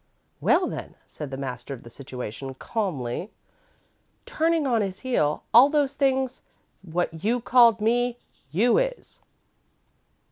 [0.39, 3.29] 'Well then,' said the master of the situation, calmly,
[4.25, 6.41] turning on his heel, 'all those things
[6.81, 8.17] what you called me,
[8.49, 9.19] you is.'"